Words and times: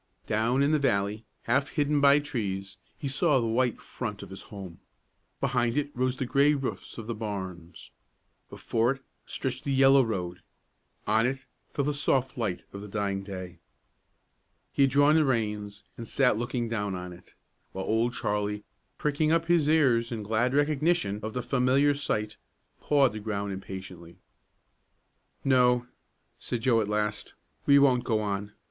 Down 0.25 0.63
in 0.63 0.71
the 0.71 0.79
valley, 0.79 1.25
half 1.43 1.69
hidden 1.69 2.01
by 2.01 2.17
trees, 2.17 2.77
he 2.97 3.07
saw 3.07 3.39
the 3.39 3.45
white 3.45 3.79
front 3.79 4.23
of 4.23 4.31
his 4.31 4.41
home. 4.49 4.79
Behind 5.39 5.77
it 5.77 5.95
rose 5.95 6.17
the 6.17 6.25
gray 6.25 6.55
roofs 6.55 6.97
of 6.97 7.05
the 7.05 7.13
barns; 7.13 7.91
before 8.49 8.93
it 8.93 9.03
stretched 9.27 9.63
the 9.63 9.71
yellow 9.71 10.03
road; 10.03 10.41
on 11.05 11.27
it 11.27 11.45
fell 11.71 11.85
the 11.85 11.93
soft 11.93 12.35
light 12.35 12.65
of 12.73 12.81
the 12.81 12.87
dying 12.87 13.21
day. 13.21 13.59
He 14.73 14.81
had 14.81 14.89
drawn 14.89 15.13
the 15.13 15.23
reins 15.23 15.83
and 15.97 16.07
sat 16.07 16.35
looking 16.35 16.67
down 16.67 16.95
on 16.95 17.13
it, 17.13 17.35
while 17.71 17.85
Old 17.85 18.15
Charlie, 18.15 18.63
pricking 18.97 19.31
up 19.31 19.45
his 19.45 19.67
ears 19.67 20.11
in 20.11 20.23
glad 20.23 20.55
recognition 20.55 21.19
of 21.21 21.33
the 21.35 21.43
familiar 21.43 21.93
sight, 21.93 22.37
pawed 22.79 23.11
the 23.13 23.19
ground 23.19 23.51
impatiently. 23.53 24.17
"No," 25.43 25.85
Joe 26.39 26.39
said, 26.39 26.67
at 26.67 26.89
last, 26.89 27.35
"we 27.67 27.77
won't 27.77 28.03
go 28.03 28.19
on. 28.19 28.53